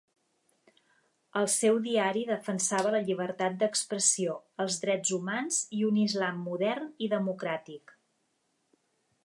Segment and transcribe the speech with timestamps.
[1.41, 7.11] El seu diari defensava la llibertat d'expressió, els drets humans i un Islam modern i
[7.17, 7.95] democràtic.